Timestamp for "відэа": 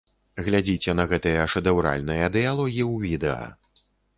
3.07-3.47